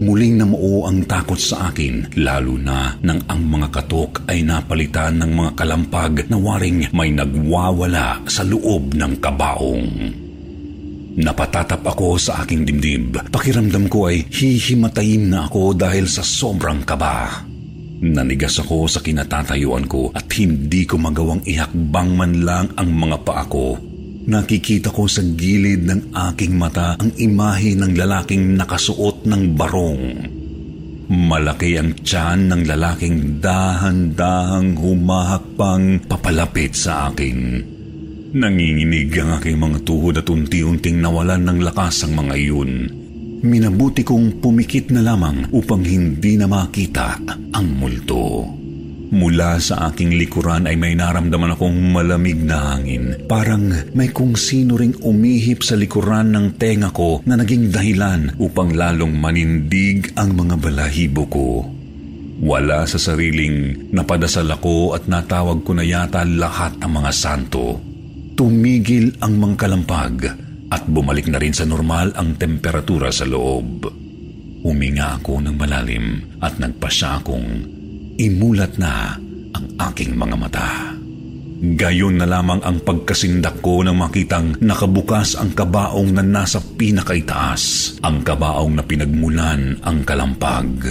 [0.00, 5.32] Muling namuo ang takot sa akin, lalo na nang ang mga katok ay napalitan ng
[5.32, 9.88] mga kalampag na waring may nagwawala sa loob ng kabaong.
[11.18, 13.18] Napatatap ako sa aking dibdib.
[13.34, 17.42] Pakiramdam ko ay hihimatayin na ako dahil sa sobrang kaba.
[18.00, 23.44] Nanigas ako sa kinatatayuan ko at hindi ko magawang ihakbang man lang ang mga paa
[23.50, 23.74] ko.
[24.30, 30.04] Nakikita ko sa gilid ng aking mata ang imahe ng lalaking nakasuot ng barong.
[31.10, 37.66] Malaki ang tiyan ng lalaking dahan-dahang humahakbang papalapit sa akin.
[38.30, 42.72] Nanginginig ang aking mga tuhod at unti-unting nawalan ng lakas ang mga iyon.
[43.42, 48.46] Minabuti kong pumikit na lamang upang hindi na makita ang multo.
[49.10, 53.26] Mula sa aking likuran ay may naramdaman akong malamig na hangin.
[53.26, 53.66] Parang
[53.98, 59.10] may kung sino ring umihip sa likuran ng tenga ko na naging dahilan upang lalong
[59.18, 61.66] manindig ang mga balahibo ko.
[62.38, 67.89] Wala sa sariling napadasal ako at natawag ko na yata lahat ang mga santo.
[68.40, 70.24] Tumigil ang mga kalampag
[70.72, 73.84] at bumalik na rin sa normal ang temperatura sa loob.
[74.64, 77.48] Uminga ako ng malalim at nagpasya akong
[78.16, 79.12] imulat na
[79.52, 80.96] ang aking mga mata.
[81.60, 88.24] Gayon na lamang ang pagkasindak ko nang makitang nakabukas ang kabaong na nasa pinakaitaas, ang
[88.24, 90.88] kabaong na pinagmulan ang kalampag.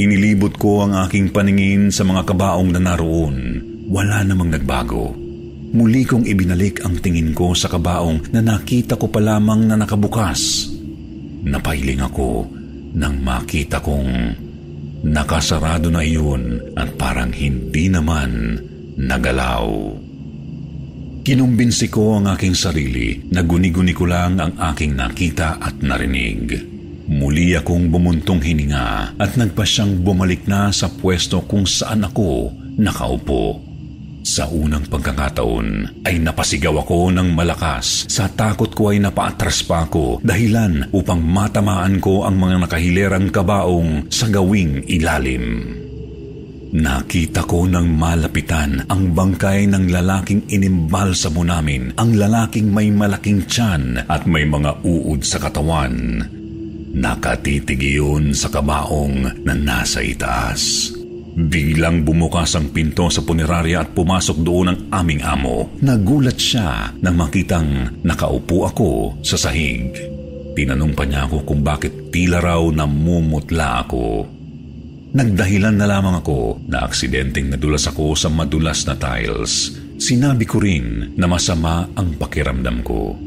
[0.00, 3.36] Inilibot ko ang aking paningin sa mga kabaong na naroon.
[3.84, 5.23] Wala namang nagbago.
[5.74, 10.70] Muli kong ibinalik ang tingin ko sa kabaong na nakita ko pa lamang na nakabukas.
[11.42, 12.46] Napailing ako
[12.94, 14.06] nang makita kong
[15.02, 18.54] nakasarado na iyon at parang hindi naman
[18.94, 19.66] nagalaw.
[21.26, 26.54] Kinumbinsi ko ang aking sarili na guni-guni ko lang ang aking nakita at narinig.
[27.10, 33.73] Muli akong bumuntong hininga at nagpasyang bumalik na sa pwesto kung saan ako nakaupo.
[34.24, 38.08] Sa unang pagkakataon ay napasigaw ako ng malakas.
[38.08, 44.08] Sa takot ko ay napaatras pa ako dahilan upang matamaan ko ang mga nakahilerang kabaong
[44.08, 45.76] sa gawing ilalim.
[46.72, 52.88] Nakita ko ng malapitan ang bangkay ng lalaking inimbal sa mo namin, ang lalaking may
[52.88, 56.24] malaking tiyan at may mga uod sa katawan.
[56.96, 60.93] Nakatitig iyon sa kabaong na nasa itaas.
[61.34, 65.66] Biglang bumukas ang pinto sa punerarya at pumasok doon ang aming amo.
[65.82, 69.90] Nagulat siya nang makitang nakaupo ako sa sahig.
[70.54, 74.30] Tinanong pa niya ako kung bakit tila raw namumutla ako.
[75.10, 79.74] Nagdahilan na lamang ako na aksidenteng nadulas ako sa madulas na tiles.
[79.98, 83.18] Sinabi ko rin na masama ang pakiramdam ko.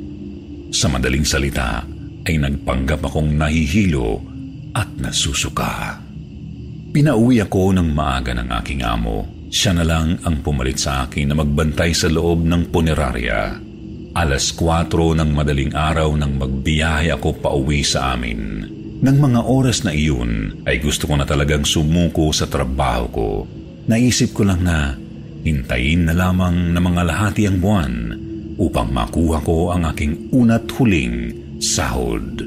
[0.72, 1.84] Sa madaling salita
[2.24, 4.24] ay nagpanggap akong nahihilo
[4.72, 6.07] at nasusuka.
[6.98, 9.22] Pinauwi ako ng maaga ng aking amo.
[9.54, 13.54] Siya na lang ang pumalit sa akin na magbantay sa loob ng punerarya.
[14.18, 18.66] Alas 4 ng madaling araw nang magbiyahe ako pauwi sa amin.
[19.06, 23.30] Nang mga oras na iyon ay gusto ko na talagang sumuko sa trabaho ko.
[23.86, 24.98] Naisip ko lang na
[25.45, 27.93] hintayin na lamang na mga lahati ang buwan
[28.58, 31.30] upang makuha ko ang aking unat huling
[31.62, 32.41] sahod.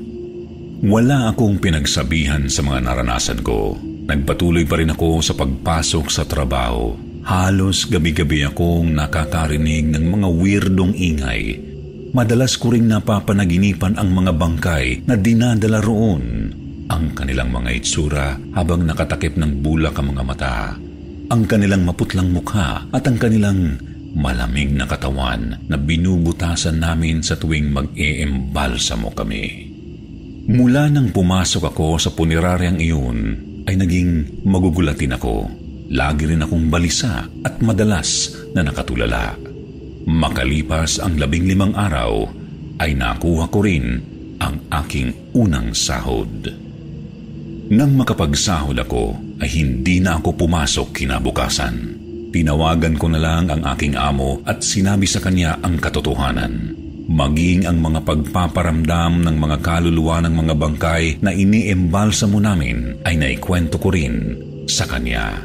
[0.83, 3.79] Wala akong pinagsabihan sa mga naranasan ko
[4.11, 6.99] Nagpatuloy pa rin ako sa pagpasok sa trabaho.
[7.23, 11.63] Halos gabi-gabi akong nakakarinig ng mga weirdong ingay.
[12.11, 16.51] Madalas ko ring napapanaginipan ang mga bangkay na dinadala roon.
[16.91, 20.75] Ang kanilang mga itsura habang nakatakip ng bulak ang mga mata.
[21.31, 23.79] Ang kanilang maputlang mukha at ang kanilang
[24.11, 29.71] malamig na katawan na binubutasan namin sa tuwing mag-eembalsamo kami.
[30.51, 35.49] Mula nang pumasok ako sa puniraryang iyon, ay naging magugulatin ako.
[35.91, 39.35] Lagi rin akong balisa at madalas na nakatulala.
[40.07, 42.31] Makalipas ang labing limang araw,
[42.81, 44.01] ay nakuha ko rin
[44.41, 46.49] ang aking unang sahod.
[47.71, 51.77] Nang makapagsahod ako, ay hindi na ako pumasok kinabukasan.
[52.31, 56.80] Tinawagan ko na lang ang aking amo at sinabi sa kanya ang katotohanan
[57.11, 63.19] maging ang mga pagpaparamdam ng mga kaluluwa ng mga bangkay na iniembalsa mo namin ay
[63.19, 64.39] naikwento ko rin
[64.71, 65.43] sa kanya.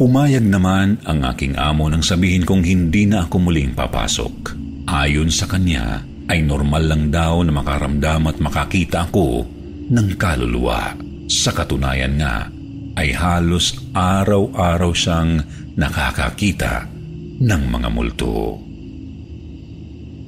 [0.00, 4.56] Pumayag naman ang aking amo nang sabihin kong hindi na ako muling papasok.
[4.88, 6.00] Ayon sa kanya,
[6.32, 9.44] ay normal lang daw na makaramdam at makakita ako
[9.92, 10.96] ng kaluluwa.
[11.28, 12.48] Sa katunayan nga,
[12.96, 15.44] ay halos araw-araw siyang
[15.76, 16.88] nakakakita
[17.44, 18.71] ng mga multo.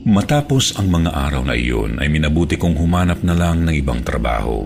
[0.05, 4.61] Matapos ang mga araw na iyon ay minabuti kong humanap na lang ng ibang trabaho.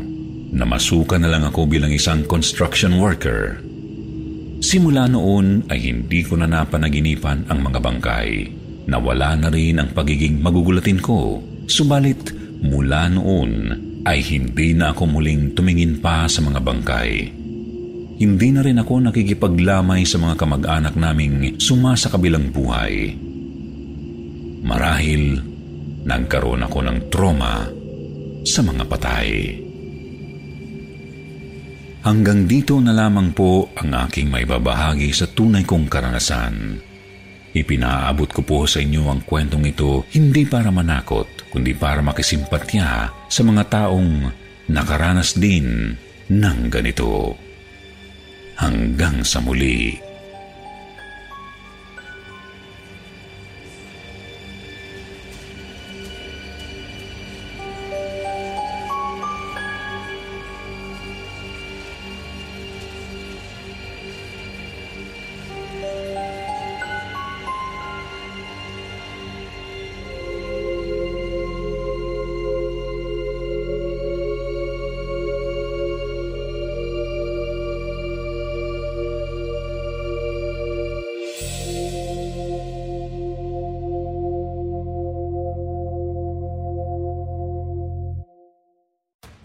[0.51, 3.63] Namasuka na lang ako bilang isang construction worker.
[4.59, 8.31] Simula noon ay hindi ko na napanaginipan ang mga bangkay.
[8.91, 11.39] Nawala na rin ang pagiging magugulatin ko.
[11.71, 13.79] Subalit mula noon
[14.11, 17.11] ay hindi na ako muling tumingin pa sa mga bangkay.
[18.19, 23.28] Hindi na rin ako nakikipaglamay sa mga kamag-anak naming sumasa kabilang buhay
[24.63, 25.39] Marahil
[26.09, 27.69] nagkaroon ako ng trauma
[28.43, 29.29] sa mga patay.
[32.09, 36.81] Hanggang dito na lamang po ang aking may babahagi sa tunay kong karanasan.
[37.53, 42.89] Ipinaabot ko po sa inyo ang kwentong ito hindi para manakot, kundi para makisimpatya
[43.29, 44.31] sa mga taong
[44.73, 45.93] nakaranas din
[46.33, 47.37] ng ganito.
[48.57, 50.08] Hanggang sa muli.